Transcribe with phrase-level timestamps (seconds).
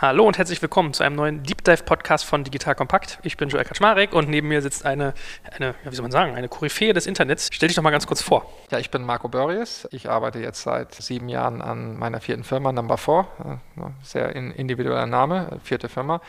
[0.00, 3.18] Hallo und herzlich willkommen zu einem neuen Deep Dive Podcast von Digital Kompakt.
[3.24, 5.12] Ich bin Joel Kaczmarek und neben mir sitzt eine,
[5.50, 7.48] eine ja, wie soll man sagen, eine Koryphäe des Internets.
[7.52, 8.48] Stell dich doch mal ganz kurz vor.
[8.70, 9.88] Ja, ich bin Marco Börries.
[9.90, 13.26] Ich arbeite jetzt seit sieben Jahren an meiner vierten Firma, Number 4.
[13.44, 16.20] Äh, sehr individueller Name, vierte Firma.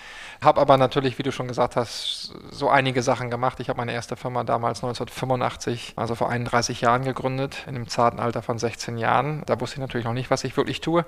[0.42, 3.60] Habe aber natürlich, wie du schon gesagt hast, so einige Sachen gemacht.
[3.60, 8.20] Ich habe meine erste Firma damals 1985, also vor 31 Jahren gegründet, in einem zarten
[8.20, 9.44] Alter von 16 Jahren.
[9.46, 11.06] Da wusste ich natürlich noch nicht, was ich wirklich tue.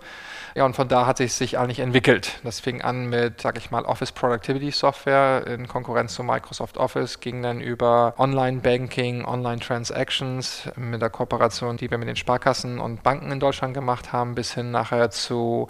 [0.53, 2.39] Ja, und von da hat sich sich eigentlich entwickelt.
[2.43, 7.19] Das fing an mit, sag ich mal, Office Productivity Software in Konkurrenz zu Microsoft Office,
[7.19, 12.79] ging dann über Online Banking, Online Transactions mit der Kooperation, die wir mit den Sparkassen
[12.79, 15.67] und Banken in Deutschland gemacht haben, bis hin nachher zu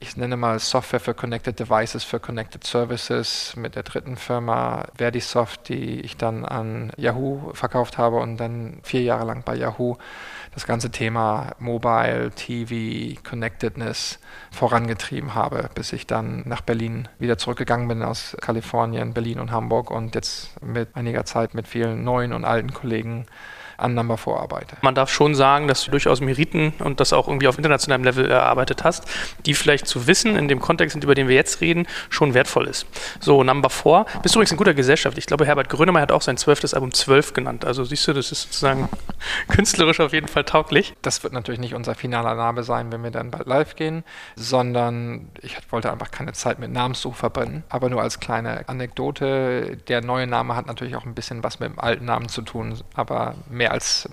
[0.00, 5.68] ich nenne mal Software für Connected Devices, für Connected Services mit der dritten Firma Verdisoft,
[5.68, 9.96] die ich dann an Yahoo verkauft habe und dann vier Jahre lang bei Yahoo
[10.54, 14.20] das ganze Thema Mobile, TV, Connectedness
[14.52, 19.90] vorangetrieben habe, bis ich dann nach Berlin wieder zurückgegangen bin aus Kalifornien, Berlin und Hamburg
[19.90, 23.26] und jetzt mit einiger Zeit mit vielen neuen und alten Kollegen
[23.76, 24.76] an Number vorarbeite.
[24.82, 28.30] Man darf schon sagen, dass du durchaus Meriten und das auch irgendwie auf internationalem Level
[28.30, 29.04] erarbeitet hast,
[29.46, 32.86] die vielleicht zu wissen, in dem Kontext, über den wir jetzt reden, schon wertvoll ist.
[33.20, 35.18] So, Number 4, bist du übrigens in guter Gesellschaft.
[35.18, 37.64] Ich glaube, Herbert Grönemeyer hat auch sein zwölftes Album 12 genannt.
[37.64, 38.88] Also siehst du, das ist sozusagen
[39.48, 40.94] künstlerisch auf jeden Fall tauglich.
[41.02, 44.04] Das wird natürlich nicht unser finaler Name sein, wenn wir dann bald live gehen,
[44.36, 47.64] sondern ich wollte einfach keine Zeit mit Namenssuch verbrennen.
[47.68, 51.70] Aber nur als kleine Anekdote, der neue Name hat natürlich auch ein bisschen was mit
[51.70, 54.08] dem alten Namen zu tun, aber mehr mehr als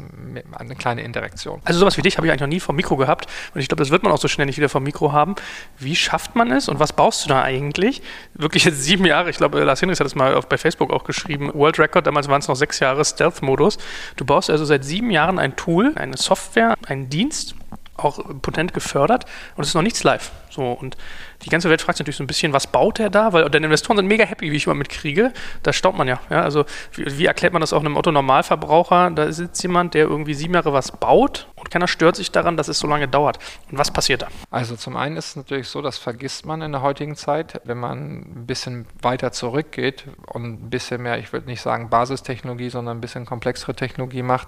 [0.58, 1.62] eine kleine Interaktion.
[1.66, 3.84] Also sowas wie dich habe ich eigentlich noch nie vom Mikro gehabt und ich glaube,
[3.84, 5.36] das wird man auch so schnell nicht wieder vom Mikro haben.
[5.78, 8.02] Wie schafft man es und was baust du da eigentlich?
[8.34, 11.52] Wirklich jetzt sieben Jahre, ich glaube, Lars Hinrichs hat es mal bei Facebook auch geschrieben,
[11.54, 13.78] World Record, damals waren es noch sechs Jahre Stealth-Modus.
[14.16, 17.56] Du baust also seit sieben Jahren ein Tool, eine Software, einen Dienst,
[18.04, 20.32] auch potent gefördert und es ist noch nichts live.
[20.50, 20.98] So, und
[21.44, 23.34] die ganze Welt fragt sich natürlich so ein bisschen, was baut er da?
[23.34, 25.32] Weil deine Investoren sind mega happy, wie ich immer mitkriege.
[25.64, 26.20] Da staubt man ja.
[26.30, 29.12] ja also wie, wie, erklärt man das auch einem Otto-Normalverbraucher?
[29.12, 32.68] Da sitzt jemand, der irgendwie sieben Jahre was baut und keiner stört sich daran, dass
[32.68, 33.40] es so lange dauert.
[33.72, 34.28] Und was passiert da?
[34.50, 37.78] Also zum einen ist es natürlich so, das vergisst man in der heutigen Zeit, wenn
[37.78, 42.98] man ein bisschen weiter zurückgeht und ein bisschen mehr, ich würde nicht sagen Basistechnologie, sondern
[42.98, 44.48] ein bisschen komplexere Technologie macht,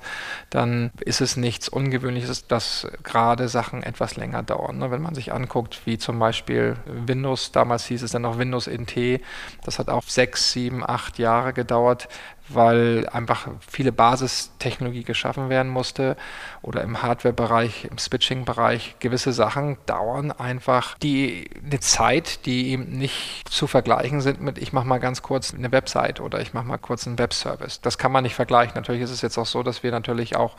[0.49, 4.77] dann ist es nichts Ungewöhnliches, dass gerade Sachen etwas länger dauern.
[4.77, 4.91] Ne?
[4.91, 9.21] Wenn man sich anguckt, wie zum Beispiel Windows, damals hieß es dann noch Windows NT,
[9.63, 12.07] das hat auch sechs, sieben, acht Jahre gedauert,
[12.49, 16.17] weil einfach viele Basistechnologie geschaffen werden musste
[16.61, 23.47] oder im Hardware-Bereich, im Switching-Bereich gewisse Sachen dauern einfach die eine Zeit, die eben nicht
[23.49, 26.77] zu vergleichen sind mit ich mache mal ganz kurz eine Website oder ich mache mal
[26.77, 27.81] kurz einen Webservice.
[27.81, 28.73] Das kann man nicht vergleichen.
[28.75, 30.55] Natürlich ist es jetzt auch so, dass wir natürlich auch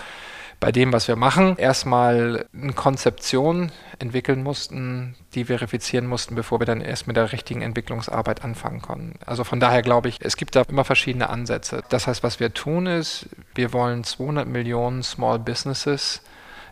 [0.65, 6.65] bei dem, was wir machen, erstmal eine Konzeption entwickeln mussten, die verifizieren mussten, bevor wir
[6.65, 9.19] dann erst mit der richtigen Entwicklungsarbeit anfangen konnten.
[9.27, 11.83] Also von daher glaube ich, es gibt da immer verschiedene Ansätze.
[11.91, 16.23] Das heißt, was wir tun ist, wir wollen 200 Millionen Small Businesses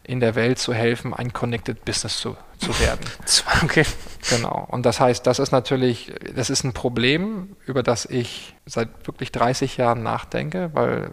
[0.04, 3.04] in der Welt zu helfen, ein Connected Business zu, zu werden.
[3.62, 3.84] Okay.
[4.30, 4.66] Genau.
[4.70, 9.32] Und das heißt, das ist natürlich, das ist ein Problem, über das ich seit wirklich
[9.32, 11.10] 30 Jahren nachdenke, weil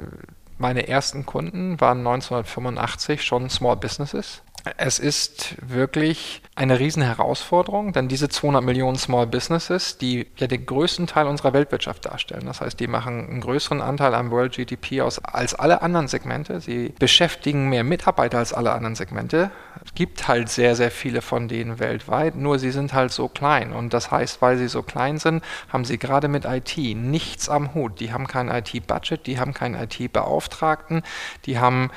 [0.59, 4.43] meine ersten Kunden waren 1985 schon Small Businesses.
[4.77, 10.65] Es ist wirklich eine riesen Herausforderung, denn diese 200 Millionen Small Businesses, die ja den
[10.65, 15.01] größten Teil unserer Weltwirtschaft darstellen, das heißt, die machen einen größeren Anteil am World GDP
[15.01, 16.59] aus als alle anderen Segmente.
[16.59, 19.51] Sie beschäftigen mehr Mitarbeiter als alle anderen Segmente.
[19.85, 23.71] Es gibt halt sehr, sehr viele von denen weltweit, nur sie sind halt so klein.
[23.71, 27.73] Und das heißt, weil sie so klein sind, haben sie gerade mit IT nichts am
[27.73, 27.99] Hut.
[27.99, 31.03] Die haben kein IT-Budget, die haben keinen IT-Beauftragten,
[31.45, 31.89] die haben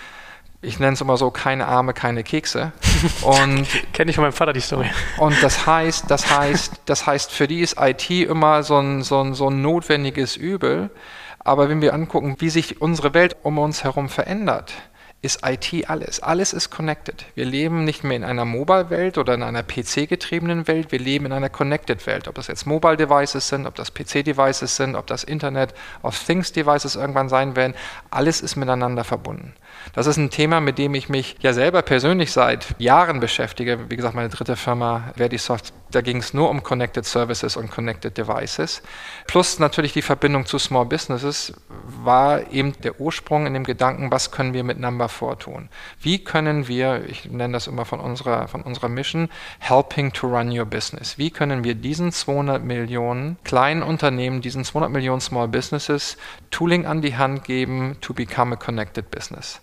[0.63, 2.73] ich nenne es immer so, keine Arme, keine Kekse.
[3.23, 4.89] Und kenne ich von meinem Vater die Story.
[5.19, 9.21] Und das heißt, das heißt, das heißt, für die ist IT immer so ein, so
[9.21, 10.91] ein, so ein notwendiges Übel.
[11.41, 14.73] Aber wenn wir angucken, wie sich unsere Welt um uns herum verändert,
[15.23, 16.21] ist IT alles.
[16.21, 17.25] Alles ist connected.
[17.35, 21.33] Wir leben nicht mehr in einer Mobile-Welt oder in einer PC-getriebenen Welt, wir leben in
[21.33, 22.27] einer Connected-Welt.
[22.27, 27.29] Ob das jetzt Mobile-Devices sind, ob das PC-Devices sind, ob das Internet of Things-Devices irgendwann
[27.29, 27.75] sein werden,
[28.11, 29.55] alles ist miteinander verbunden.
[29.95, 33.91] Das ist ein Thema, mit dem ich mich ja selber persönlich seit Jahren beschäftige.
[33.91, 38.17] Wie gesagt, meine dritte Firma, Verdisoft, da ging es nur um Connected Services und Connected
[38.17, 38.83] Devices.
[39.27, 41.53] Plus natürlich die Verbindung zu Small Businesses
[42.03, 45.69] war eben der Ursprung in dem Gedanken, was können wir mit Number 4 tun?
[46.01, 50.51] Wie können wir, ich nenne das immer von unserer, von unserer Mission, helping to run
[50.51, 51.19] your business.
[51.19, 56.17] Wie können wir diesen 200 Millionen kleinen Unternehmen, diesen 200 Millionen Small Businesses
[56.51, 59.61] Tooling an die Hand geben to become a connected business?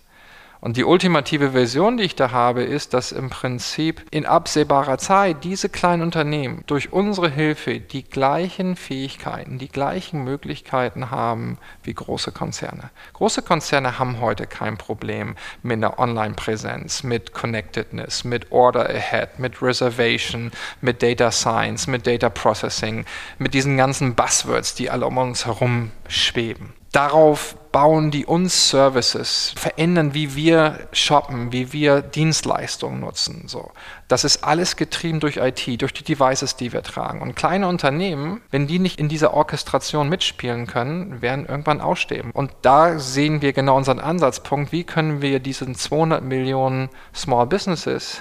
[0.60, 5.42] Und die ultimative Version, die ich da habe, ist, dass im Prinzip in absehbarer Zeit
[5.42, 12.32] diese kleinen Unternehmen durch unsere Hilfe die gleichen Fähigkeiten, die gleichen Möglichkeiten haben wie große
[12.32, 12.90] Konzerne.
[13.14, 19.62] Große Konzerne haben heute kein Problem mit einer Online-Präsenz, mit Connectedness, mit Order Ahead, mit
[19.62, 20.50] Reservation,
[20.82, 23.06] mit Data Science, mit Data Processing,
[23.38, 26.74] mit diesen ganzen Buzzwords, die alle um uns herum schweben.
[26.92, 33.44] Darauf bauen die uns Services, verändern, wie wir shoppen, wie wir Dienstleistungen nutzen.
[33.46, 33.70] So.
[34.08, 37.22] Das ist alles getrieben durch IT, durch die Devices, die wir tragen.
[37.22, 42.32] Und kleine Unternehmen, wenn die nicht in dieser Orchestration mitspielen können, werden irgendwann aussterben.
[42.32, 48.20] Und da sehen wir genau unseren Ansatzpunkt, wie können wir diesen 200 Millionen Small Businesses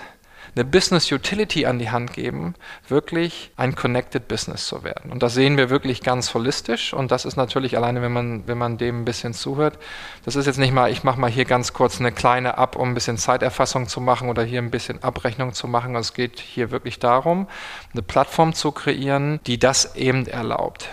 [0.55, 2.55] eine Business Utility an die Hand geben,
[2.87, 5.11] wirklich ein Connected Business zu werden.
[5.11, 8.57] Und das sehen wir wirklich ganz holistisch und das ist natürlich alleine, wenn man, wenn
[8.57, 9.77] man dem ein bisschen zuhört.
[10.25, 12.89] Das ist jetzt nicht mal, ich mache mal hier ganz kurz eine kleine Ab, um
[12.89, 15.95] ein bisschen Zeiterfassung zu machen oder hier ein bisschen Abrechnung zu machen.
[15.95, 17.47] Es geht hier wirklich darum,
[17.93, 20.89] eine Plattform zu kreieren, die das eben erlaubt.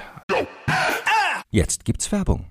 [1.50, 2.50] Jetzt gibt's Werbung.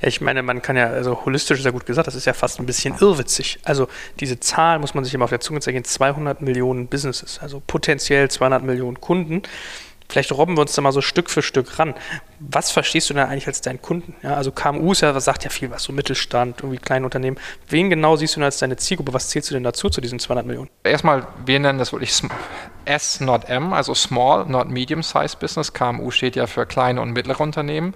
[0.00, 2.60] Ich meine, man kann ja, also holistisch ist ja gut gesagt, das ist ja fast
[2.60, 3.58] ein bisschen irrwitzig.
[3.64, 3.88] Also
[4.20, 8.30] diese Zahl muss man sich immer auf der Zunge zeigen, 200 Millionen Businesses, also potenziell
[8.30, 9.42] 200 Millionen Kunden.
[10.08, 11.94] Vielleicht robben wir uns da mal so Stück für Stück ran.
[12.38, 14.14] Was verstehst du denn eigentlich als deinen Kunden?
[14.22, 17.38] Ja, also KMU ist ja, was sagt ja viel was, so Mittelstand, irgendwie kleine Unternehmen.
[17.68, 19.12] Wen genau siehst du denn als deine Zielgruppe?
[19.14, 20.70] Was zählst du denn dazu, zu diesen 200 Millionen?
[20.84, 22.12] Erstmal, wir nennen das wirklich
[22.84, 25.72] S, not M, also Small, not Medium-Sized Business.
[25.72, 27.94] KMU steht ja für kleine und mittlere Unternehmen.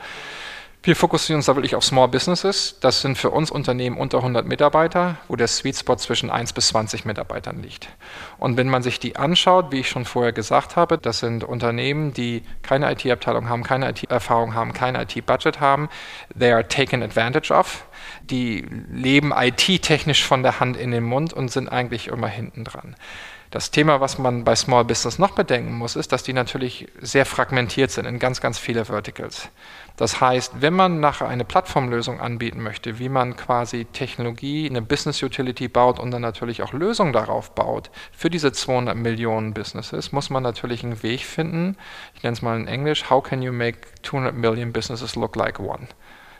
[0.82, 2.78] Wir fokussieren uns da wirklich auf Small Businesses.
[2.80, 6.68] Das sind für uns Unternehmen unter 100 Mitarbeiter, wo der Sweet Spot zwischen 1 bis
[6.68, 7.90] 20 Mitarbeitern liegt.
[8.38, 12.14] Und wenn man sich die anschaut, wie ich schon vorher gesagt habe, das sind Unternehmen,
[12.14, 15.90] die keine IT-Abteilung haben, keine IT-Erfahrung haben, kein IT-Budget haben.
[16.38, 17.84] They are taken advantage of.
[18.22, 22.96] Die leben IT-technisch von der Hand in den Mund und sind eigentlich immer hinten dran.
[23.50, 27.26] Das Thema, was man bei Small Business noch bedenken muss, ist, dass die natürlich sehr
[27.26, 29.48] fragmentiert sind in ganz, ganz viele Verticals.
[29.96, 35.20] Das heißt, wenn man nachher eine Plattformlösung anbieten möchte, wie man quasi Technologie, eine Business
[35.20, 40.30] Utility baut und dann natürlich auch Lösungen darauf baut, für diese 200 Millionen Businesses, muss
[40.30, 41.76] man natürlich einen Weg finden.
[42.14, 45.58] Ich nenne es mal in Englisch, how can you make 200 million businesses look like
[45.58, 45.88] one?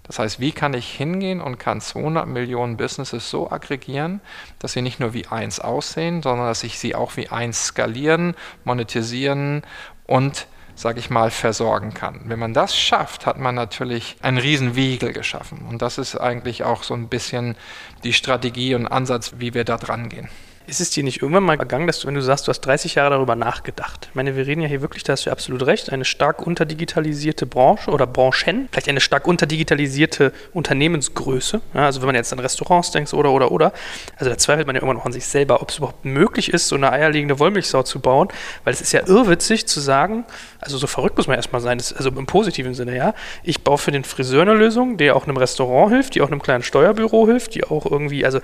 [0.05, 4.21] Das heißt, wie kann ich hingehen und kann 200 Millionen Businesses so aggregieren,
[4.59, 8.35] dass sie nicht nur wie eins aussehen, sondern dass ich sie auch wie eins skalieren,
[8.65, 9.63] monetisieren
[10.07, 12.23] und sage ich mal, versorgen kann.
[12.25, 15.67] Wenn man das schafft, hat man natürlich einen riesen Vehikel geschaffen.
[15.69, 17.55] Und das ist eigentlich auch so ein bisschen
[18.03, 20.29] die Strategie und Ansatz, wie wir da dran gehen.
[20.71, 22.95] Ist es dir nicht irgendwann mal gegangen, dass du, wenn du sagst, du hast 30
[22.95, 24.07] Jahre darüber nachgedacht?
[24.09, 27.45] Ich meine, wir reden ja hier wirklich, da hast du absolut recht, eine stark unterdigitalisierte
[27.45, 31.61] Branche oder Branchen, vielleicht eine stark unterdigitalisierte Unternehmensgröße.
[31.75, 33.73] Ja, also wenn man jetzt an Restaurants denkt oder, oder, oder.
[34.17, 36.69] Also da zweifelt man ja irgendwann auch an sich selber, ob es überhaupt möglich ist,
[36.69, 38.29] so eine eierlegende Wollmilchsau zu bauen,
[38.63, 40.25] weil es ist ja irrwitzig zu sagen,
[40.61, 43.15] also so verrückt muss man erstmal sein, das, also im positiven Sinne, ja.
[43.43, 46.41] Ich baue für den Friseur eine Lösung, die auch einem Restaurant hilft, die auch einem
[46.41, 48.39] kleinen Steuerbüro hilft, die auch irgendwie, also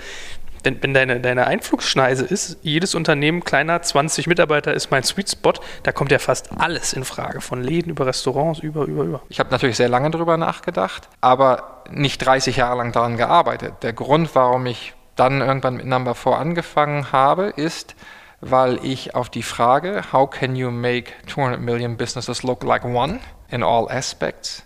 [0.66, 5.52] wenn, wenn deine, deine Einflugsschneise ist, jedes Unternehmen kleiner, 20 Mitarbeiter ist mein Sweet Spot,
[5.84, 9.22] da kommt ja fast alles in Frage, von Läden über Restaurants, über, über, über.
[9.28, 13.74] Ich habe natürlich sehr lange darüber nachgedacht, aber nicht 30 Jahre lang daran gearbeitet.
[13.82, 17.94] Der Grund, warum ich dann irgendwann mit Number 4 angefangen habe, ist,
[18.40, 23.20] weil ich auf die Frage, how can you make 200 million businesses look like one
[23.48, 24.64] in all aspects,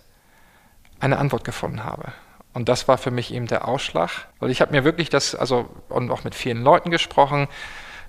[0.99, 2.11] eine Antwort gefunden habe.
[2.53, 5.69] Und das war für mich eben der Ausschlag, weil ich habe mir wirklich das, also
[5.89, 7.47] und auch mit vielen Leuten gesprochen,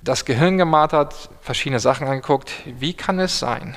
[0.02, 2.52] das Gehirn gemartert, verschiedene Sachen angeguckt.
[2.64, 3.76] Wie kann es sein,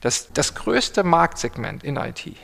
[0.00, 2.36] dass das größte Marktsegment in IT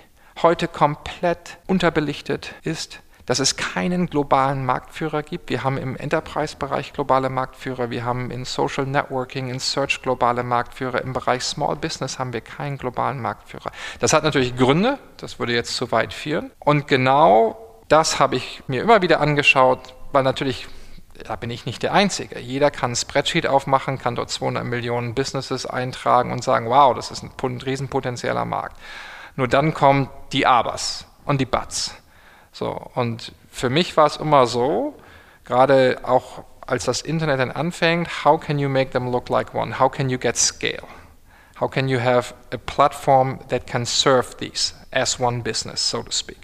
[0.42, 5.50] heute komplett unterbelichtet ist dass es keinen globalen Marktführer gibt.
[5.50, 11.02] Wir haben im Enterprise-Bereich globale Marktführer, wir haben in Social Networking, in Search globale Marktführer,
[11.02, 13.72] im Bereich Small Business haben wir keinen globalen Marktführer.
[14.00, 16.52] Das hat natürlich Gründe, das würde jetzt zu weit führen.
[16.60, 20.68] Und genau das habe ich mir immer wieder angeschaut, weil natürlich
[21.24, 22.38] da bin ich nicht der Einzige.
[22.38, 27.10] Jeder kann ein Spreadsheet aufmachen, kann dort 200 Millionen Businesses eintragen und sagen, wow, das
[27.10, 28.76] ist ein riesenpotenzieller Markt.
[29.34, 31.94] Nur dann kommen die Abers und die Buts.
[32.58, 34.94] So, und für mich war es immer so,
[35.44, 39.78] gerade auch als das Internet dann anfängt, how can you make them look like one?
[39.78, 40.86] How can you get scale?
[41.60, 46.10] How can you have a platform that can serve these as one business, so to
[46.10, 46.38] speak?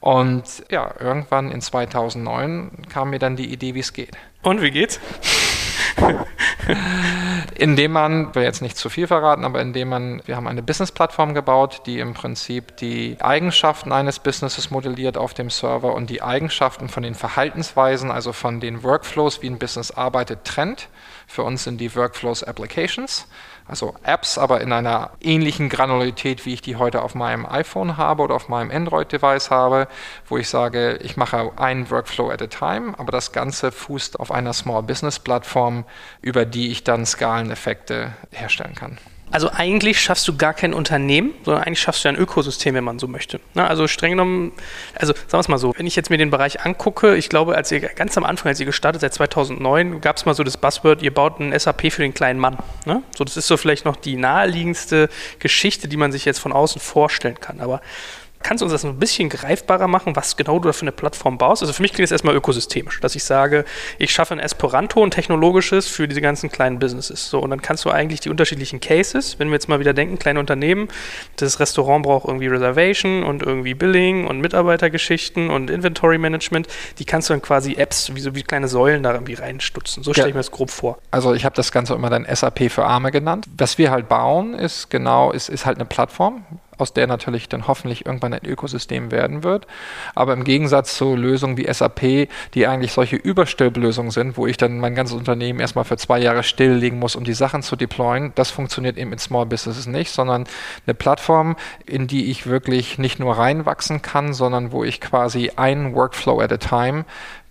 [0.00, 0.42] Und
[0.72, 4.16] ja, irgendwann in 2009 kam mir dann die Idee, wie es geht.
[4.42, 4.98] Und wie geht's?
[7.56, 11.34] indem man, will jetzt nicht zu viel verraten, aber indem man, wir haben eine Business-Plattform
[11.34, 16.88] gebaut, die im Prinzip die Eigenschaften eines Businesses modelliert auf dem Server und die Eigenschaften
[16.88, 20.88] von den Verhaltensweisen, also von den Workflows, wie ein Business arbeitet, trennt.
[21.26, 23.26] Für uns sind die Workflows Applications
[23.66, 28.22] also Apps, aber in einer ähnlichen Granularität, wie ich die heute auf meinem iPhone habe
[28.22, 29.88] oder auf meinem Android-Device habe,
[30.28, 34.30] wo ich sage, ich mache einen Workflow at a time, aber das Ganze fußt auf
[34.30, 35.84] einer Small Business Plattform,
[36.20, 38.98] über die ich dann Skaleneffekte herstellen kann.
[39.34, 43.00] Also eigentlich schaffst du gar kein Unternehmen, sondern eigentlich schaffst du ein Ökosystem, wenn man
[43.00, 43.40] so möchte.
[43.54, 44.52] Na, also streng genommen,
[44.94, 47.56] also sagen wir es mal so, wenn ich jetzt mir den Bereich angucke, ich glaube,
[47.56, 50.56] als ihr ganz am Anfang, als ihr gestartet seid, 2009, gab es mal so das
[50.56, 52.58] Buzzword, ihr baut ein SAP für den kleinen Mann.
[52.86, 53.02] Ne?
[53.18, 55.08] So, das ist so vielleicht noch die naheliegendste
[55.40, 57.58] Geschichte, die man sich jetzt von außen vorstellen kann.
[57.58, 57.80] Aber
[58.44, 61.38] Kannst du uns das ein bisschen greifbarer machen, was genau du da für eine Plattform
[61.38, 61.62] baust?
[61.62, 63.64] Also für mich klingt es erstmal ökosystemisch, dass ich sage,
[63.98, 67.30] ich schaffe ein Esperanto, ein technologisches für diese ganzen kleinen Businesses.
[67.30, 70.18] So, und dann kannst du eigentlich die unterschiedlichen Cases, wenn wir jetzt mal wieder denken,
[70.18, 70.88] kleine Unternehmen,
[71.36, 77.30] das Restaurant braucht irgendwie Reservation und irgendwie Billing und Mitarbeitergeschichten und Inventory Management, die kannst
[77.30, 80.02] du dann quasi Apps wie so wie kleine Säulen da irgendwie reinstutzen.
[80.02, 80.28] So stelle ja.
[80.28, 80.98] ich mir das grob vor.
[81.10, 83.46] Also ich habe das Ganze immer dann SAP für Arme genannt.
[83.56, 86.44] Was wir halt bauen, ist genau, ist, ist halt eine Plattform
[86.78, 89.66] aus der natürlich dann hoffentlich irgendwann ein Ökosystem werden wird.
[90.14, 94.80] Aber im Gegensatz zu Lösungen wie SAP, die eigentlich solche Überstülplösungen sind, wo ich dann
[94.80, 98.50] mein ganzes Unternehmen erstmal für zwei Jahre stilllegen muss, um die Sachen zu deployen, das
[98.50, 100.44] funktioniert eben in Small Businesses nicht, sondern
[100.86, 105.94] eine Plattform, in die ich wirklich nicht nur reinwachsen kann, sondern wo ich quasi einen
[105.94, 107.04] Workflow at a time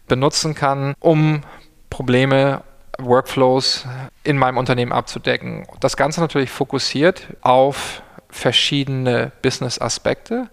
[0.08, 1.42] benutzen kann, um
[1.89, 2.62] Probleme
[3.00, 3.86] Workflows
[4.24, 5.65] in meinem Unternehmen abzudecken.
[5.80, 8.03] Das Ganze natürlich fokussiert auf
[8.34, 10.50] verschiedene Business-Aspekte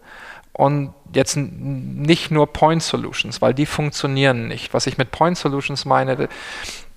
[0.53, 4.75] und jetzt nicht nur Point Solutions, weil die funktionieren nicht.
[4.75, 6.29] Was ich mit Point Solutions meine,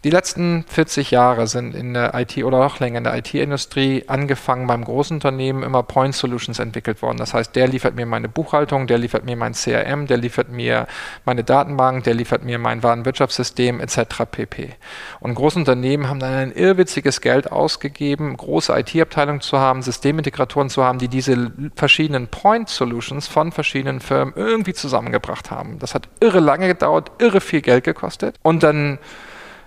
[0.03, 4.67] die letzten 40 Jahre sind in der IT oder noch länger in der IT-Industrie angefangen
[4.67, 7.17] beim Großunternehmen immer Point Solutions entwickelt worden.
[7.17, 10.87] Das heißt, der liefert mir meine Buchhaltung, der liefert mir mein CRM, der liefert mir
[11.23, 14.25] meine Datenbank, der liefert mir mein Warenwirtschaftssystem etc.
[14.29, 14.73] pp.
[15.21, 20.99] Und Großunternehmen haben dann ein irrwitziges Geld ausgegeben, große IT-Abteilungen zu haben, Systemintegratoren zu haben,
[20.99, 25.79] die diese verschiedenen Point Solutions von verschiedenen Firmen irgendwie zusammengebracht haben.
[25.79, 28.99] Das hat irre lange gedauert, irre viel Geld gekostet und dann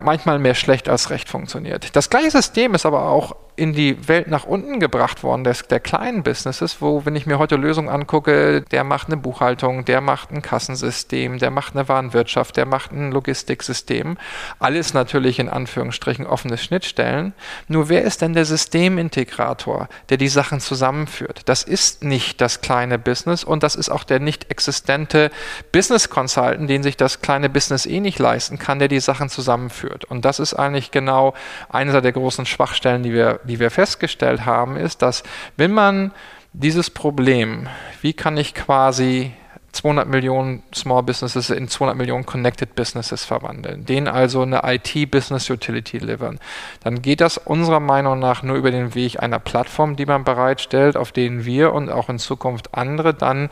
[0.00, 1.94] manchmal mehr schlecht als recht funktioniert.
[1.96, 5.80] Das gleiche System ist aber auch in die Welt nach unten gebracht worden, des, der
[5.80, 10.30] kleinen Businesses, wo, wenn ich mir heute Lösungen angucke, der macht eine Buchhaltung, der macht
[10.30, 14.18] ein Kassensystem, der macht eine Warenwirtschaft, der macht ein Logistiksystem.
[14.58, 17.32] Alles natürlich in Anführungsstrichen offene Schnittstellen.
[17.66, 21.42] Nur wer ist denn der Systemintegrator, der die Sachen zusammenführt?
[21.46, 25.30] Das ist nicht das kleine Business und das ist auch der nicht existente
[25.72, 30.04] Business Consultant, den sich das kleine Business eh nicht leisten kann, der die Sachen zusammenführt.
[30.04, 31.32] Und das ist eigentlich genau
[31.70, 35.22] einer der großen Schwachstellen, die wir die wir festgestellt haben, ist, dass
[35.56, 36.12] wenn man
[36.52, 37.68] dieses Problem,
[38.00, 39.32] wie kann ich quasi
[39.76, 45.98] 200 Millionen Small Businesses in 200 Millionen Connected Businesses verwandeln, denen also eine IT-Business Utility
[45.98, 46.38] liefern,
[46.82, 50.96] dann geht das unserer Meinung nach nur über den Weg einer Plattform, die man bereitstellt,
[50.96, 53.50] auf denen wir und auch in Zukunft andere dann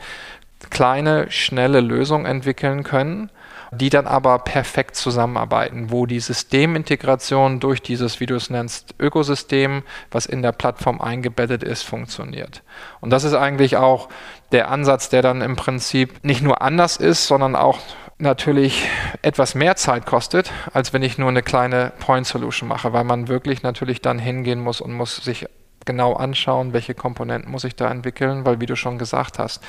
[0.71, 3.29] kleine, schnelle Lösungen entwickeln können,
[3.75, 9.83] die dann aber perfekt zusammenarbeiten, wo die Systemintegration durch dieses, wie du es nennst, Ökosystem,
[10.11, 12.63] was in der Plattform eingebettet ist, funktioniert.
[13.01, 14.09] Und das ist eigentlich auch
[14.51, 17.79] der Ansatz, der dann im Prinzip nicht nur anders ist, sondern auch
[18.17, 18.87] natürlich
[19.21, 23.27] etwas mehr Zeit kostet, als wenn ich nur eine kleine Point Solution mache, weil man
[23.27, 25.47] wirklich natürlich dann hingehen muss und muss sich
[25.85, 29.61] genau anschauen, welche Komponenten muss ich da entwickeln, weil wie du schon gesagt hast,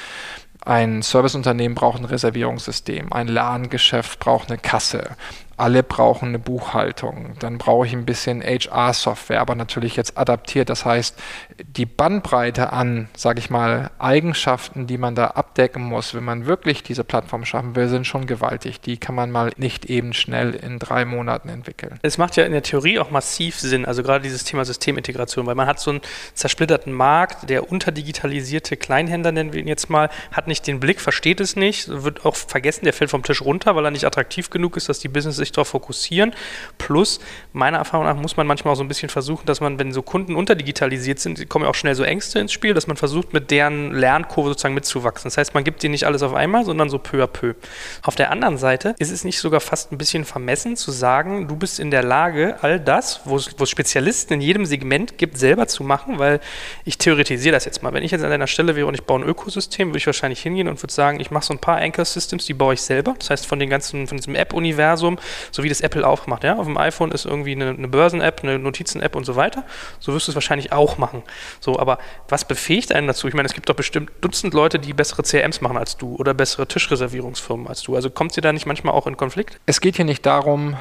[0.67, 5.17] ein Serviceunternehmen braucht ein Reservierungssystem, ein Ladengeschäft braucht eine Kasse,
[5.57, 7.35] alle brauchen eine Buchhaltung.
[7.39, 10.69] Dann brauche ich ein bisschen HR-Software, aber natürlich jetzt adaptiert.
[10.69, 11.17] Das heißt,
[11.65, 16.83] die Bandbreite an, sage ich mal, Eigenschaften, die man da abdecken muss, wenn man wirklich
[16.83, 18.81] diese Plattform schaffen will, sind schon gewaltig.
[18.81, 21.99] Die kann man mal nicht eben schnell in drei Monaten entwickeln.
[22.03, 25.55] Es macht ja in der Theorie auch massiv Sinn, also gerade dieses Thema Systemintegration, weil
[25.55, 26.01] man hat so einen
[26.35, 31.41] zersplitterten Markt, der unterdigitalisierte Kleinhändler, nennen wir ihn jetzt mal, hat nicht den Blick, versteht
[31.41, 34.77] es nicht, wird auch vergessen, der fällt vom Tisch runter, weil er nicht attraktiv genug
[34.77, 36.35] ist, dass die Business sich darauf fokussieren.
[36.79, 37.21] Plus,
[37.53, 40.03] meiner Erfahrung nach muss man manchmal auch so ein bisschen versuchen, dass man, wenn so
[40.03, 43.51] Kunden unterdigitalisiert sind, kommen ja auch schnell so Ängste ins Spiel, dass man versucht, mit
[43.51, 45.29] deren Lernkurve sozusagen mitzuwachsen.
[45.29, 47.55] Das heißt, man gibt denen nicht alles auf einmal, sondern so peu à peu.
[48.03, 51.57] Auf der anderen Seite ist es nicht sogar fast ein bisschen vermessen zu sagen, du
[51.57, 55.83] bist in der Lage, all das, wo es, Spezialisten in jedem Segment gibt, selber zu
[55.83, 56.41] machen, weil
[56.85, 57.93] ich theoretisiere das jetzt mal.
[57.93, 60.43] Wenn ich jetzt an deiner Stelle wäre und ich baue ein Ökosystem, würde ich wahrscheinlich
[60.43, 63.15] hingehen und würde sagen, ich mache so ein paar Anchor Systems, die baue ich selber.
[63.19, 65.19] Das heißt, von den ganzen, von diesem App-Universum
[65.51, 66.45] so wie das Apple auch macht.
[66.45, 66.57] Ja?
[66.57, 69.65] Auf dem iPhone ist irgendwie eine, eine Börsen-App, eine Notizen-App und so weiter.
[70.01, 71.23] So wirst du es wahrscheinlich auch machen.
[71.61, 73.29] So, aber was befähigt einen dazu?
[73.29, 76.35] Ich meine, es gibt doch bestimmt Dutzend Leute, die bessere CRMs machen als du oder
[76.35, 77.95] bessere Tischreservierungsfirmen als du.
[77.95, 79.59] Also kommt sie da nicht manchmal auch in Konflikt?
[79.67, 80.77] Es geht hier nicht darum,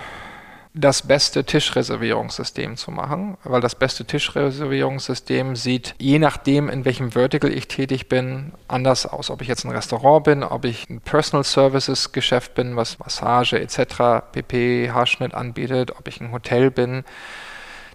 [0.75, 7.51] das beste Tischreservierungssystem zu machen, weil das beste Tischreservierungssystem sieht, je nachdem, in welchem Vertical
[7.51, 9.29] ich tätig bin, anders aus.
[9.29, 13.59] Ob ich jetzt ein Restaurant bin, ob ich ein Personal Services Geschäft bin, was Massage
[13.59, 17.05] etc., PP, Haarschnitt anbietet, ob ich ein Hotel bin.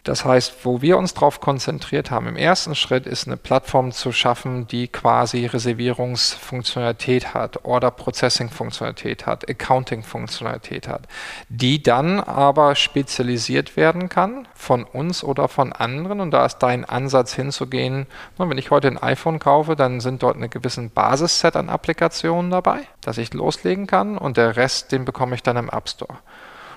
[0.04, 4.12] Das heißt, wo wir uns darauf konzentriert haben, im ersten Schritt ist eine Plattform zu
[4.12, 11.02] schaffen, die quasi Reservierungsfunktionalität hat, Order Processing Funktionalität hat, Accounting Funktionalität hat,
[11.48, 16.20] die dann aber spezialisiert werden kann von uns oder von anderen.
[16.20, 18.06] Und da ist dein Ansatz hinzugehen,
[18.38, 22.80] wenn ich heute ein iPhone kaufe, dann sind dort eine gewissen Basisset an Applikationen dabei,
[23.02, 26.18] dass ich loslegen kann und der Rest, den bekomme ich dann im App Store.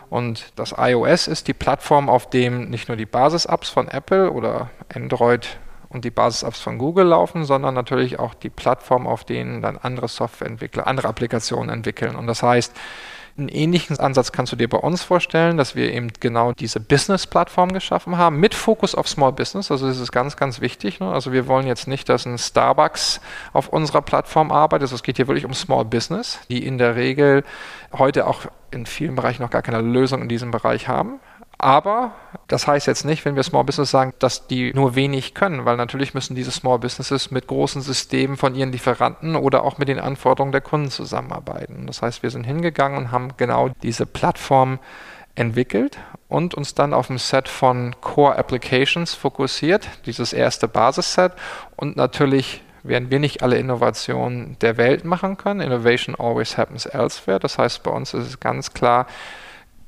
[0.09, 4.69] Und das iOS ist die Plattform, auf dem nicht nur die Basis-Apps von Apple oder
[4.93, 5.57] Android
[5.89, 10.07] und die Basis-Apps von Google laufen, sondern natürlich auch die Plattform, auf denen dann andere
[10.07, 12.15] Softwareentwickler andere Applikationen entwickeln.
[12.15, 12.75] Und das heißt,
[13.35, 17.73] einen ähnlichen Ansatz kannst du dir bei uns vorstellen, dass wir eben genau diese Business-Plattform
[17.73, 19.71] geschaffen haben, mit Fokus auf Small Business.
[19.71, 20.99] Also das ist ganz, ganz wichtig.
[20.99, 21.11] Ne?
[21.11, 24.83] Also wir wollen jetzt nicht, dass ein Starbucks auf unserer Plattform arbeitet.
[24.83, 27.43] Also es geht hier wirklich um Small Business, die in der Regel
[27.91, 31.19] heute auch in vielen Bereichen noch gar keine Lösung in diesem Bereich haben.
[31.63, 32.11] Aber
[32.49, 35.77] das heißt jetzt nicht, wenn wir Small Business sagen, dass die nur wenig können, weil
[35.77, 39.97] natürlich müssen diese Small Businesses mit großen Systemen von ihren Lieferanten oder auch mit den
[39.97, 41.87] Anforderungen der Kunden zusammenarbeiten.
[41.87, 44.79] Das heißt, wir sind hingegangen und haben genau diese Plattform
[45.35, 51.31] entwickelt und uns dann auf ein Set von Core Applications fokussiert, dieses erste Basisset
[51.77, 55.61] und natürlich werden wir nicht alle Innovationen der Welt machen können.
[55.61, 57.39] Innovation always happens elsewhere.
[57.39, 59.07] Das heißt, bei uns ist es ganz klar,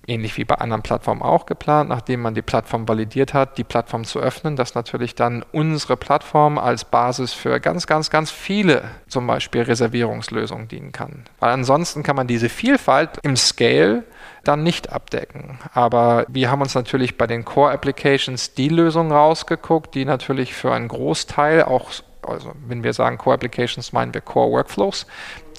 [0.08, 4.04] ähnlich wie bei anderen Plattformen auch geplant, nachdem man die Plattform validiert hat, die Plattform
[4.04, 9.28] zu öffnen, dass natürlich dann unsere Plattform als Basis für ganz, ganz, ganz viele zum
[9.28, 11.26] Beispiel Reservierungslösungen dienen kann.
[11.39, 14.04] Weil ansonsten kann man diese Vielfalt im Scale
[14.44, 15.60] dann nicht abdecken.
[15.74, 20.72] Aber wir haben uns natürlich bei den Core Applications die Lösung rausgeguckt, die natürlich für
[20.74, 21.91] einen Großteil auch
[22.28, 25.06] also wenn wir sagen Core Applications, meinen wir Core Workflows,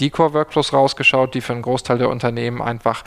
[0.01, 3.05] die Core Workflows rausgeschaut, die für einen Großteil der Unternehmen einfach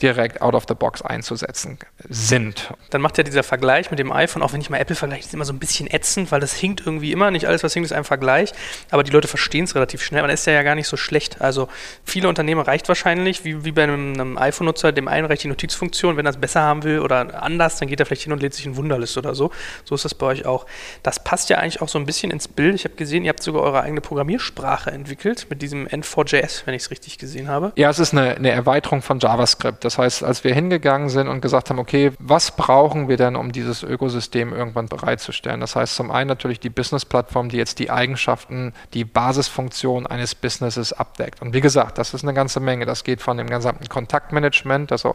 [0.00, 1.78] direkt out of the box einzusetzen
[2.08, 2.72] sind.
[2.90, 5.34] Dann macht ja dieser Vergleich mit dem iPhone, auch wenn ich mal Apple vergleiche, ist
[5.34, 7.30] immer so ein bisschen ätzend, weil das hinkt irgendwie immer.
[7.30, 8.52] Nicht alles, was hinkt, ist ein Vergleich.
[8.90, 10.22] Aber die Leute verstehen es relativ schnell.
[10.22, 11.40] Man ist ja, ja gar nicht so schlecht.
[11.40, 11.68] Also
[12.04, 16.16] viele Unternehmen reicht wahrscheinlich, wie, wie bei einem, einem iPhone-Nutzer, dem einen reicht die Notizfunktion.
[16.16, 18.54] Wenn er es besser haben will oder anders, dann geht er vielleicht hin und lädt
[18.54, 19.50] sich ein Wunderlist oder so.
[19.84, 20.66] So ist das bei euch auch.
[21.02, 22.74] Das passt ja eigentlich auch so ein bisschen ins Bild.
[22.74, 25.86] Ich habe gesehen, ihr habt sogar eure eigene Programmiersprache entwickelt mit diesem
[26.32, 27.72] N4JS, wenn ich es richtig gesehen habe.
[27.76, 29.84] Ja, es ist eine, eine Erweiterung von JavaScript.
[29.84, 33.52] Das heißt, als wir hingegangen sind und gesagt haben, okay, was brauchen wir denn, um
[33.52, 35.60] dieses Ökosystem irgendwann bereitzustellen?
[35.60, 40.92] Das heißt zum einen natürlich die Business-Plattform, die jetzt die Eigenschaften, die Basisfunktion eines Businesses
[40.92, 41.42] abdeckt.
[41.42, 42.86] Und wie gesagt, das ist eine ganze Menge.
[42.86, 45.14] Das geht von dem gesamten Kontaktmanagement, also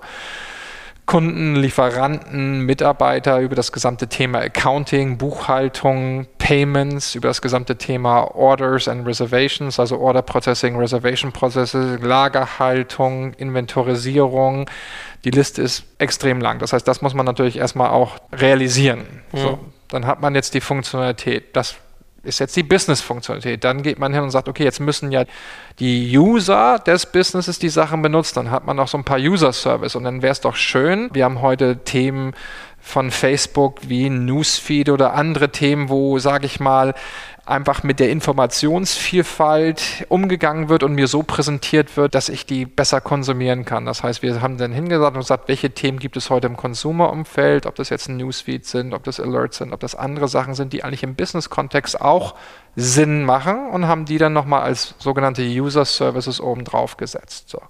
[1.08, 8.90] Kunden, Lieferanten, Mitarbeiter über das gesamte Thema Accounting, Buchhaltung, Payments, über das gesamte Thema Orders
[8.90, 14.70] and Reservations, also Order Processing, Reservation Processes, Lagerhaltung, Inventorisierung.
[15.24, 16.60] Die Liste ist extrem lang.
[16.60, 19.24] Das heißt, das muss man natürlich erstmal auch realisieren.
[19.32, 19.38] Mhm.
[19.38, 21.56] So, dann hat man jetzt die Funktionalität.
[21.56, 21.78] Das
[22.28, 23.64] ist jetzt die Business-Funktionalität.
[23.64, 25.26] Dann geht man hin und sagt, okay, jetzt müssen ja
[25.80, 28.36] die User des Businesses die Sachen benutzen.
[28.36, 31.10] Dann hat man noch so ein paar User-Service und dann wäre es doch schön.
[31.14, 32.34] Wir haben heute Themen
[32.88, 36.94] von Facebook wie Newsfeed oder andere Themen, wo, sage ich mal,
[37.46, 43.02] einfach mit der Informationsvielfalt umgegangen wird und mir so präsentiert wird, dass ich die besser
[43.02, 43.86] konsumieren kann.
[43.86, 47.66] Das heißt, wir haben dann hingesagt und gesagt, welche Themen gibt es heute im Consumer-Umfeld,
[47.66, 50.72] ob das jetzt ein Newsfeed sind, ob das Alerts sind, ob das andere Sachen sind,
[50.72, 52.36] die eigentlich im Business-Kontext auch
[52.78, 57.50] Sinn machen und haben die dann nochmal als sogenannte User-Services oben drauf gesetzt.
[57.50, 57.62] So.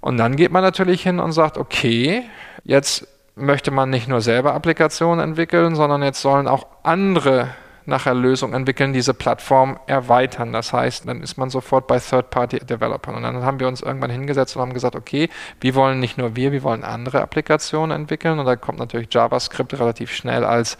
[0.00, 2.24] Und dann geht man natürlich hin und sagt, okay,
[2.64, 7.48] jetzt möchte man nicht nur selber Applikationen entwickeln, sondern jetzt sollen auch andere
[7.86, 10.52] nachher Lösungen entwickeln, diese Plattform erweitern.
[10.52, 13.14] Das heißt, dann ist man sofort bei Third-Party-Developern.
[13.16, 15.28] Und dann haben wir uns irgendwann hingesetzt und haben gesagt, okay,
[15.60, 18.38] wir wollen nicht nur wir, wir wollen andere Applikationen entwickeln.
[18.38, 20.78] Und da kommt natürlich JavaScript relativ schnell als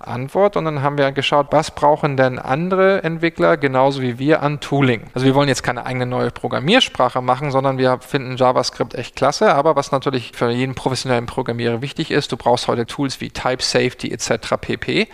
[0.00, 0.56] Antwort.
[0.56, 5.02] Und dann haben wir geschaut, was brauchen denn andere Entwickler genauso wie wir an Tooling.
[5.14, 9.54] Also wir wollen jetzt keine eigene neue Programmiersprache machen, sondern wir finden JavaScript echt klasse.
[9.54, 13.62] Aber was natürlich für jeden professionellen Programmierer wichtig ist, du brauchst heute Tools wie Type
[13.62, 14.56] Safety etc.
[14.60, 15.08] pp.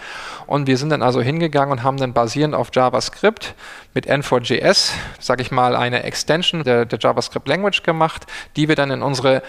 [0.46, 3.55] Und wir sind dann also hingegangen und haben dann basierend auf JavaScript
[3.94, 8.90] mit N4JS, sage ich mal, eine Extension der, der JavaScript Language gemacht, die wir dann
[8.90, 9.42] in unsere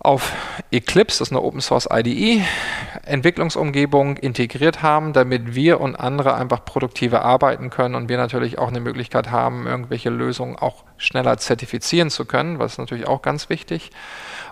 [0.00, 0.32] auf
[0.70, 2.44] Eclipse, das ist eine Open Source IDE,
[3.04, 8.68] Entwicklungsumgebung integriert haben, damit wir und andere einfach produktiver arbeiten können und wir natürlich auch
[8.68, 13.90] eine Möglichkeit haben, irgendwelche Lösungen auch schneller zertifizieren zu können, was natürlich auch ganz wichtig.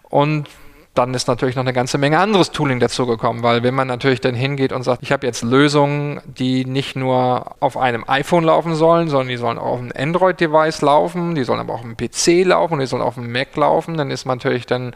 [0.02, 0.48] Und
[0.96, 4.34] dann ist natürlich noch eine ganze Menge anderes Tooling dazugekommen, weil wenn man natürlich dann
[4.34, 9.08] hingeht und sagt, ich habe jetzt Lösungen, die nicht nur auf einem iPhone laufen sollen,
[9.08, 12.46] sondern die sollen auch auf einem Android-Device laufen, die sollen aber auch auf einem PC
[12.46, 14.94] laufen, die sollen auf einem Mac laufen, dann ist man natürlich dann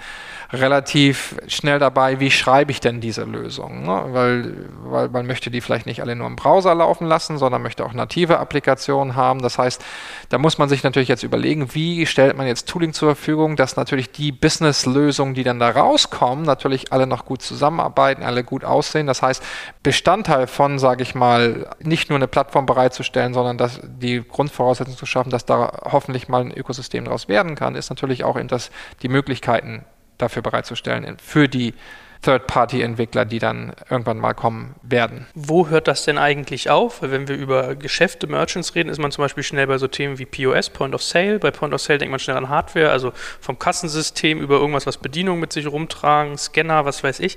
[0.53, 3.83] relativ schnell dabei, wie schreibe ich denn diese Lösung?
[3.83, 4.05] Ne?
[4.09, 7.85] Weil, weil man möchte die vielleicht nicht alle nur im Browser laufen lassen, sondern möchte
[7.85, 9.43] auch native Applikationen haben.
[9.43, 9.83] Das heißt,
[10.29, 13.77] da muss man sich natürlich jetzt überlegen, wie stellt man jetzt Tooling zur Verfügung, dass
[13.77, 19.07] natürlich die Business-Lösungen, die dann da rauskommen, natürlich alle noch gut zusammenarbeiten, alle gut aussehen.
[19.07, 19.43] Das heißt,
[19.85, 25.07] Bestandteil von, sage ich mal, nicht nur eine Plattform bereitzustellen, sondern dass die Grundvoraussetzung zu
[25.07, 28.71] schaffen, dass da hoffentlich mal ein Ökosystem daraus werden kann, ist natürlich auch in das
[29.03, 29.85] die Möglichkeiten
[30.21, 31.75] dafür bereitzustellen für die
[32.23, 35.27] Third-Party-Entwickler, die dann irgendwann mal kommen werden.
[35.35, 37.03] Wo hört das denn eigentlich auf?
[37.03, 40.19] Weil wenn wir über Geschäfte, Merchants reden, ist man zum Beispiel schnell bei so Themen
[40.19, 41.39] wie POS, Point of Sale.
[41.39, 44.99] Bei Point of Sale denkt man schnell an Hardware, also vom Kassensystem über irgendwas, was
[44.99, 47.37] Bedienung mit sich rumtragen, Scanner, was weiß ich.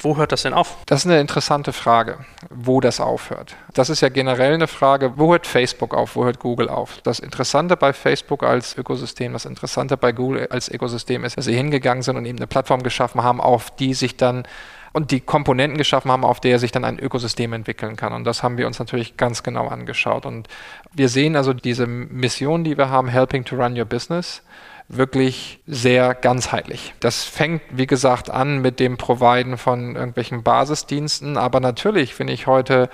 [0.00, 0.76] Wo hört das denn auf?
[0.86, 2.18] Das ist eine interessante Frage,
[2.50, 3.56] wo das aufhört.
[3.74, 7.00] Das ist ja generell eine Frage, wo hört Facebook auf, wo hört Google auf?
[7.02, 11.56] Das Interessante bei Facebook als Ökosystem, das Interessante bei Google als Ökosystem ist, dass sie
[11.56, 14.44] hingegangen sind und eben eine Plattform geschaffen haben, auf die sich dann
[14.92, 18.12] und die Komponenten geschaffen haben, auf der sich dann ein Ökosystem entwickeln kann.
[18.12, 20.26] Und das haben wir uns natürlich ganz genau angeschaut.
[20.26, 20.48] Und
[20.92, 24.42] wir sehen also diese Mission, die wir haben, Helping to Run Your Business,
[24.88, 26.94] wirklich sehr ganzheitlich.
[27.00, 32.46] Das fängt, wie gesagt, an mit dem Providen von irgendwelchen Basisdiensten, aber natürlich, wenn ich
[32.46, 32.88] heute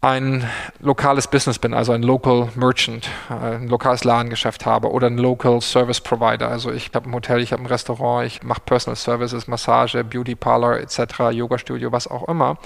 [0.00, 0.48] ein
[0.80, 5.60] lokales Business bin, also ein Local Merchant, äh, ein lokales Ladengeschäft habe oder ein Local
[5.60, 6.48] Service Provider.
[6.48, 10.34] Also ich habe ein Hotel, ich habe ein Restaurant, ich mache Personal Services, Massage, Beauty
[10.34, 12.58] Parlor etc., Yoga Studio, was auch immer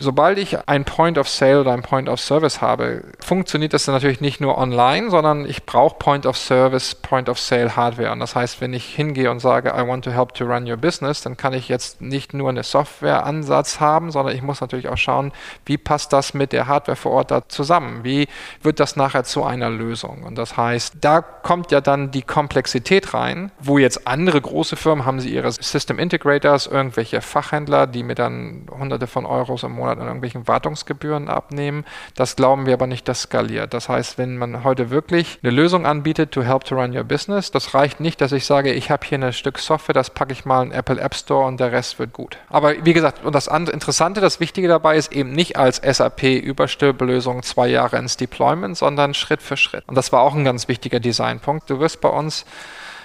[0.00, 4.20] Sobald ich ein Point of Sale oder ein Point of Service habe, funktioniert das natürlich
[4.20, 8.12] nicht nur online, sondern ich brauche Point of Service, Point of Sale Hardware.
[8.12, 10.76] Und das heißt, wenn ich hingehe und sage, I want to help to run your
[10.76, 14.96] business, dann kann ich jetzt nicht nur eine Softwareansatz haben, sondern ich muss natürlich auch
[14.96, 15.32] schauen,
[15.66, 18.04] wie passt das mit der Hardware vor Ort da zusammen?
[18.04, 18.28] Wie
[18.62, 20.22] wird das nachher zu einer Lösung?
[20.22, 25.04] Und das heißt, da kommt ja dann die Komplexität rein, wo jetzt andere große Firmen
[25.04, 29.87] haben sie ihre System Integrators, irgendwelche Fachhändler, die mir dann hunderte von Euros im Monat
[29.88, 31.84] Monat an irgendwelchen Wartungsgebühren abnehmen.
[32.14, 33.74] Das glauben wir aber nicht, das skaliert.
[33.74, 37.50] Das heißt, wenn man heute wirklich eine Lösung anbietet to help to run your business,
[37.50, 40.44] das reicht nicht, dass ich sage, ich habe hier ein Stück Software, das packe ich
[40.44, 42.38] mal in Apple App Store und der Rest wird gut.
[42.48, 47.42] Aber wie gesagt, und das Interessante, das Wichtige dabei ist eben nicht als SAP Überstülpelösung
[47.42, 49.84] zwei Jahre ins Deployment, sondern Schritt für Schritt.
[49.86, 51.70] Und das war auch ein ganz wichtiger Designpunkt.
[51.70, 52.44] Du wirst bei uns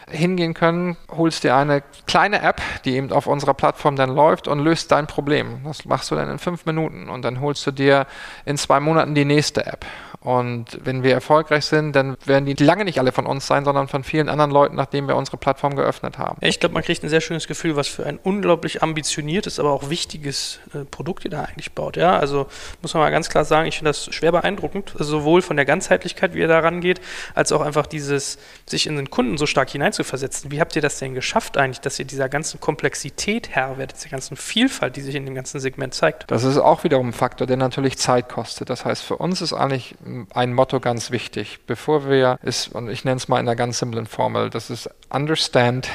[0.10, 4.60] hingehen können, holst dir eine kleine App, die eben auf unserer Plattform dann läuft und
[4.60, 5.62] löst dein Problem.
[5.64, 8.06] Das machst du dann in fünf Minuten und dann holst du dir
[8.46, 9.86] in zwei Monaten die nächste App
[10.24, 13.90] Und wenn wir erfolgreich sind, dann werden die lange nicht alle von uns sein, sondern
[13.90, 16.38] von vielen anderen Leuten, nachdem wir unsere Plattform geöffnet haben.
[16.40, 19.90] Ich glaube, man kriegt ein sehr schönes Gefühl, was für ein unglaublich ambitioniertes, aber auch
[19.90, 21.98] wichtiges äh, Produkt ihr da eigentlich baut.
[21.98, 22.48] Ja, also
[22.82, 25.66] muss man mal ganz klar sagen, ich finde das schwer beeindruckend, also sowohl von der
[25.66, 27.02] Ganzheitlichkeit, wie ihr da rangeht,
[27.36, 30.52] als auch einfach dieses, sich in den Kunden so stark hineinzuversetzen.
[30.52, 34.10] Wie habt ihr das denn geschafft eigentlich, dass ihr dieser ganzen Komplexität Herr werdet, dieser
[34.10, 36.32] ganzen Vielfalt, die sich in dem ganzen Segment zeigt?
[36.32, 38.70] Das ist auch wiederum ein Faktor, der natürlich Zeit kostet.
[38.70, 40.13] Das heißt, für uns ist eigentlich ein
[40.54, 41.66] Motto ganz wichtig.
[41.68, 44.90] Bevor wir es, und ich nenne es mal in einer ganz simplen Formel, das ist
[45.10, 45.90] Understand,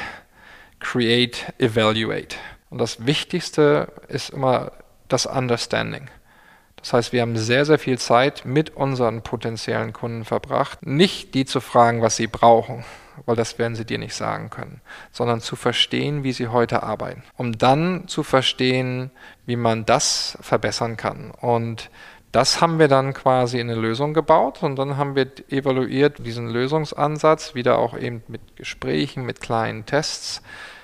[0.79, 2.35] Create, Evaluate.
[2.69, 4.71] Und das Wichtigste ist immer
[5.07, 6.09] das Understanding.
[6.77, 11.45] Das heißt, wir haben sehr, sehr viel Zeit mit unseren potenziellen Kunden verbracht, nicht die
[11.45, 12.85] zu fragen, was sie brauchen,
[13.25, 14.79] weil das werden sie dir nicht sagen können,
[15.11, 19.11] sondern zu verstehen, wie sie heute arbeiten, um dann zu verstehen,
[19.45, 21.31] wie man das verbessern kann.
[21.31, 21.89] Und
[22.31, 26.49] das haben wir dann quasi in eine Lösung gebaut und dann haben wir evaluiert diesen
[26.49, 30.41] Lösungsansatz, wieder auch eben mit Gesprächen, mit kleinen Tests,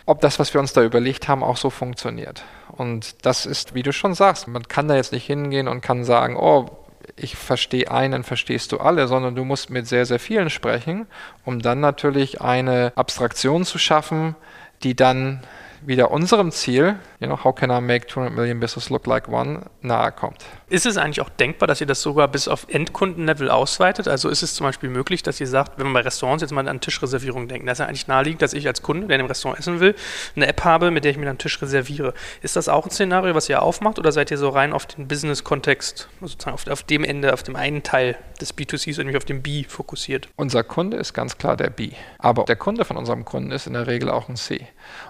[0.07, 2.43] ob das, was wir uns da überlegt haben, auch so funktioniert.
[2.69, 6.03] Und das ist, wie du schon sagst, man kann da jetzt nicht hingehen und kann
[6.03, 6.69] sagen, oh,
[7.15, 11.07] ich verstehe einen, verstehst du alle, sondern du musst mit sehr, sehr vielen sprechen,
[11.43, 14.35] um dann natürlich eine Abstraktion zu schaffen,
[14.83, 15.41] die dann
[15.87, 19.63] wieder unserem Ziel, you know, how can I make 200 million business look like one,
[19.81, 20.45] nahe kommt.
[20.67, 24.07] Ist es eigentlich auch denkbar, dass ihr das sogar bis auf Endkundenlevel ausweitet?
[24.07, 26.67] Also ist es zum Beispiel möglich, dass ihr sagt, wenn man bei Restaurants jetzt mal
[26.67, 29.27] an Tischreservierung denkt, das ist ja eigentlich naheliegend, dass ich als Kunde, der in einem
[29.27, 29.95] Restaurant essen will,
[30.35, 32.13] eine App habe, mit der ich mir dann einen Tisch reserviere.
[32.41, 35.07] Ist das auch ein Szenario, was ihr aufmacht oder seid ihr so rein auf den
[35.07, 39.41] Business-Kontext, sozusagen auf, auf, dem Ende, auf dem einen Teil des B2Cs, nämlich auf dem
[39.41, 40.29] B fokussiert?
[40.35, 41.91] Unser Kunde ist ganz klar der B.
[42.17, 44.67] Aber der Kunde von unserem Kunden ist in der Regel auch ein C.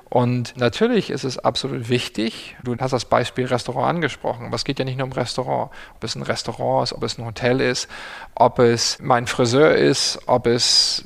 [0.09, 4.79] Und natürlich ist es absolut wichtig, du hast das Beispiel Restaurant angesprochen, aber es geht
[4.79, 5.71] ja nicht nur um Restaurant.
[5.95, 7.87] Ob es ein Restaurant ist, ob es ein Hotel ist,
[8.35, 11.03] ob es mein Friseur ist, ob es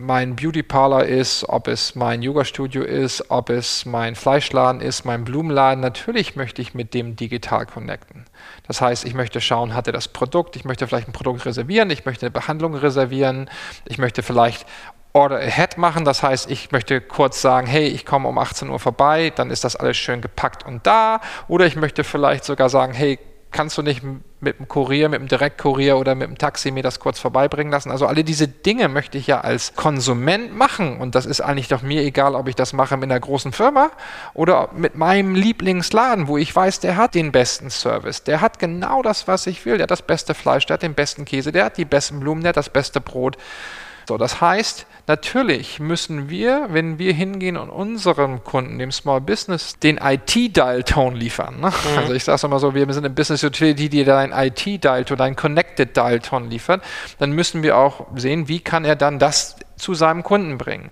[0.00, 5.24] mein Beauty Parlor ist, ob es mein Yoga-Studio ist, ob es mein Fleischladen ist, mein
[5.24, 5.80] Blumenladen.
[5.80, 8.24] Natürlich möchte ich mit dem digital connecten.
[8.66, 11.90] Das heißt, ich möchte schauen, hat er das Produkt, ich möchte vielleicht ein Produkt reservieren,
[11.90, 13.50] ich möchte eine Behandlung reservieren,
[13.84, 14.66] ich möchte vielleicht
[15.12, 16.04] Order Ahead machen.
[16.04, 19.64] Das heißt, ich möchte kurz sagen, hey, ich komme um 18 Uhr vorbei, dann ist
[19.64, 21.20] das alles schön gepackt und da.
[21.48, 23.18] Oder ich möchte vielleicht sogar sagen, hey,
[23.50, 24.02] kannst du nicht
[24.40, 27.90] mit dem Kurier, mit dem Direktkurier oder mit dem Taxi mir das kurz vorbeibringen lassen?
[27.90, 31.82] Also alle diese Dinge möchte ich ja als Konsument machen und das ist eigentlich doch
[31.82, 33.90] mir egal, ob ich das mache mit einer großen Firma
[34.34, 39.02] oder mit meinem Lieblingsladen, wo ich weiß, der hat den besten Service, der hat genau
[39.02, 41.66] das, was ich will, der hat das beste Fleisch, der hat den besten Käse, der
[41.66, 43.36] hat die besten Blumen, der hat das beste Brot.
[44.06, 49.78] So, das heißt, natürlich müssen wir, wenn wir hingehen und unserem Kunden, dem Small Business,
[49.78, 51.60] den IT-Dial-Tone liefern.
[51.60, 51.68] Ne?
[51.68, 51.98] Mhm.
[51.98, 55.36] Also ich sage es immer so, wir sind eine Business Utility, die dein IT-Dial-Tone, dein
[55.36, 56.82] Connected Dial-Tone liefert,
[57.18, 60.90] dann müssen wir auch sehen, wie kann er dann das zu seinem Kunden bringen.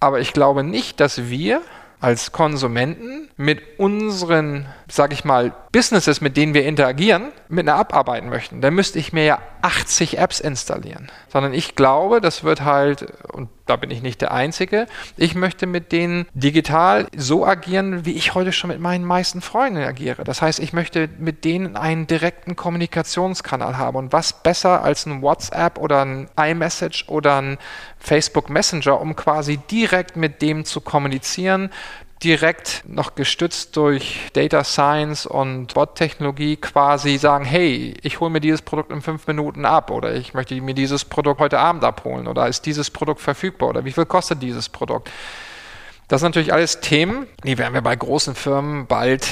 [0.00, 1.60] Aber ich glaube nicht, dass wir
[2.00, 7.94] als Konsumenten mit unseren, sag ich mal, Businesses, mit denen wir interagieren, mit einer App
[7.94, 8.60] arbeiten möchten.
[8.60, 11.10] Dann müsste ich mir ja 80 Apps installieren.
[11.28, 15.66] Sondern ich glaube, das wird halt, und da bin ich nicht der Einzige, ich möchte
[15.66, 20.24] mit denen digital so agieren, wie ich heute schon mit meinen meisten Freunden agiere.
[20.24, 23.96] Das heißt, ich möchte mit denen einen direkten Kommunikationskanal haben.
[23.96, 27.58] Und was besser als ein WhatsApp oder ein iMessage oder ein
[27.98, 31.70] Facebook Messenger, um quasi direkt mit dem zu kommunizieren,
[32.22, 38.60] direkt noch gestützt durch Data Science und Bot-Technologie quasi sagen, hey, ich hole mir dieses
[38.60, 42.46] Produkt in fünf Minuten ab oder ich möchte mir dieses Produkt heute Abend abholen oder
[42.46, 45.10] ist dieses Produkt verfügbar oder wie viel kostet dieses Produkt?
[46.08, 49.28] Das sind natürlich alles Themen, die werden wir bei großen Firmen bald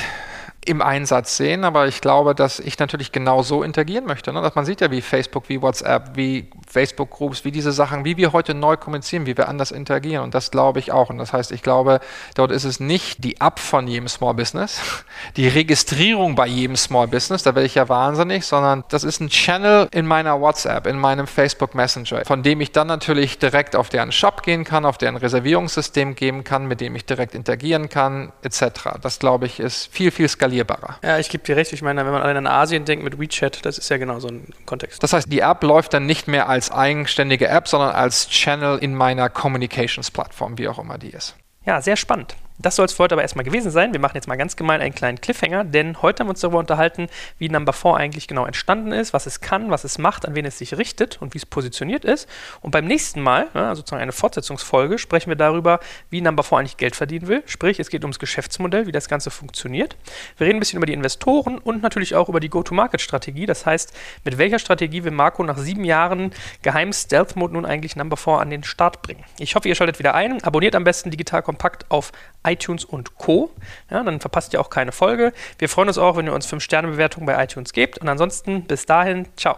[0.64, 4.32] im Einsatz sehen, aber ich glaube, dass ich natürlich genau so interagieren möchte.
[4.32, 4.42] Ne?
[4.42, 8.16] Dass man sieht ja, wie Facebook, wie WhatsApp, wie Facebook Groups, wie diese Sachen, wie
[8.16, 10.24] wir heute neu kommunizieren, wie wir anders interagieren.
[10.24, 11.08] Und das glaube ich auch.
[11.08, 12.00] Und das heißt, ich glaube,
[12.34, 14.80] dort ist es nicht die App von jedem Small Business,
[15.36, 19.30] die Registrierung bei jedem Small Business, da werde ich ja wahnsinnig, sondern das ist ein
[19.30, 23.88] Channel in meiner WhatsApp, in meinem Facebook Messenger, von dem ich dann natürlich direkt auf
[23.88, 28.32] deren Shop gehen kann, auf deren Reservierungssystem geben kann, mit dem ich direkt interagieren kann,
[28.42, 28.98] etc.
[29.00, 30.98] Das glaube ich ist viel, viel skalierbarer.
[31.02, 31.72] Ja, ich gebe dir recht.
[31.72, 34.28] Ich meine, wenn man allein an Asien denkt mit WeChat, das ist ja genau so
[34.28, 35.02] ein Kontext.
[35.02, 38.78] Das heißt, die App läuft dann nicht mehr als als eigenständige App, sondern als Channel
[38.78, 41.36] in meiner Communications-Plattform, wie auch immer die ist.
[41.64, 42.34] Ja, sehr spannend.
[42.60, 43.92] Das soll es für heute aber erstmal gewesen sein.
[43.92, 46.58] Wir machen jetzt mal ganz gemein einen kleinen Cliffhanger, denn heute haben wir uns darüber
[46.58, 47.06] unterhalten,
[47.38, 50.44] wie Number 4 eigentlich genau entstanden ist, was es kann, was es macht, an wen
[50.44, 52.28] es sich richtet und wie es positioniert ist.
[52.60, 55.78] Und beim nächsten Mal, ja, sozusagen eine Fortsetzungsfolge, sprechen wir darüber,
[56.10, 57.44] wie Number 4 eigentlich Geld verdienen will.
[57.46, 59.96] Sprich, es geht ums Geschäftsmodell, wie das Ganze funktioniert.
[60.36, 63.46] Wir reden ein bisschen über die Investoren und natürlich auch über die Go-to-Market-Strategie.
[63.46, 63.92] Das heißt,
[64.24, 68.50] mit welcher Strategie will Marco nach sieben Jahren geheimen Stealth-Mode nun eigentlich Number 4 an
[68.50, 69.22] den Start bringen.
[69.38, 70.42] Ich hoffe, ihr schaltet wieder ein.
[70.42, 72.10] Abonniert am besten Digital Kompakt auf
[72.46, 73.50] iTunes und Co.
[73.90, 75.32] Ja, dann verpasst ihr auch keine Folge.
[75.58, 77.98] Wir freuen uns auch, wenn ihr uns 5-Sterne-Bewertungen bei iTunes gebt.
[77.98, 79.56] Und ansonsten bis dahin, ciao.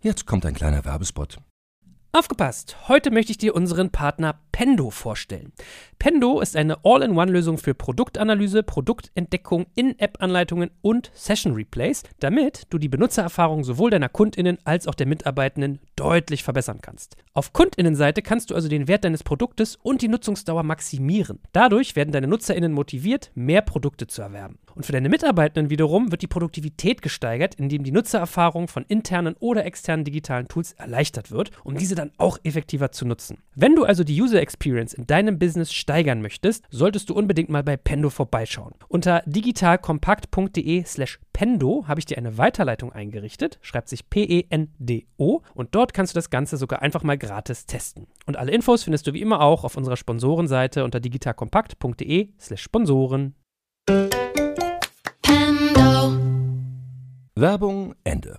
[0.00, 1.38] Jetzt kommt ein kleiner Werbespot.
[2.12, 2.76] Aufgepasst!
[2.88, 5.52] Heute möchte ich dir unseren Partner Pendo vorstellen.
[5.98, 13.90] Pendo ist eine All-in-One-Lösung für Produktanalyse, Produktentdeckung, In-App-Anleitungen und Session-Replays, damit du die Benutzererfahrung sowohl
[13.90, 17.16] deiner KundInnen als auch der Mitarbeitenden deutlich verbessern kannst.
[17.34, 21.38] Auf KundInnenseite kannst du also den Wert deines Produktes und die Nutzungsdauer maximieren.
[21.52, 24.58] Dadurch werden deine NutzerInnen motiviert, mehr Produkte zu erwerben.
[24.74, 29.64] Und für deine Mitarbeitenden wiederum wird die Produktivität gesteigert, indem die Nutzererfahrung von internen oder
[29.64, 33.38] externen digitalen Tools erleichtert wird, um diese dann auch effektiver zu nutzen.
[33.54, 37.64] Wenn du also die User Experience in deinem Business steigern möchtest, solltest du unbedingt mal
[37.64, 38.74] bei Pendo vorbeischauen.
[38.86, 46.14] Unter digitalkompakt.de/slash Pendo habe ich dir eine Weiterleitung eingerichtet, schreibt sich P-E-N-D-O und dort kannst
[46.14, 48.06] du das Ganze sogar einfach mal gratis testen.
[48.26, 53.34] Und alle Infos findest du wie immer auch auf unserer Sponsorenseite unter digitalkompakt.de/slash Sponsoren.
[57.34, 58.38] Werbung Ende.